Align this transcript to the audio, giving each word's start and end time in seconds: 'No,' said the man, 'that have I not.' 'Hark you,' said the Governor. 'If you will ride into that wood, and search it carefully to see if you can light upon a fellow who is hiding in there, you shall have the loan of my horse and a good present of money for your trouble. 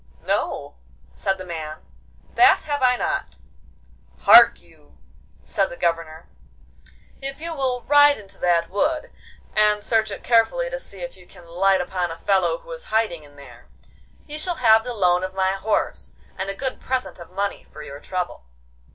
'No,' 0.23 0.77
said 1.13 1.37
the 1.37 1.45
man, 1.45 1.85
'that 2.33 2.63
have 2.63 2.81
I 2.81 2.95
not.' 2.95 3.35
'Hark 4.21 4.59
you,' 4.59 4.97
said 5.43 5.67
the 5.69 5.77
Governor. 5.77 6.25
'If 7.21 7.39
you 7.39 7.53
will 7.53 7.83
ride 7.83 8.17
into 8.17 8.39
that 8.39 8.71
wood, 8.71 9.11
and 9.55 9.83
search 9.83 10.09
it 10.09 10.23
carefully 10.23 10.71
to 10.71 10.79
see 10.79 11.01
if 11.01 11.15
you 11.17 11.27
can 11.27 11.45
light 11.45 11.81
upon 11.81 12.09
a 12.09 12.17
fellow 12.17 12.57
who 12.57 12.71
is 12.71 12.85
hiding 12.85 13.21
in 13.21 13.35
there, 13.35 13.67
you 14.25 14.39
shall 14.39 14.55
have 14.55 14.83
the 14.83 14.95
loan 14.95 15.23
of 15.23 15.35
my 15.35 15.51
horse 15.51 16.13
and 16.35 16.49
a 16.49 16.55
good 16.55 16.79
present 16.81 17.19
of 17.19 17.29
money 17.29 17.67
for 17.71 17.83
your 17.83 17.99
trouble. 17.99 18.45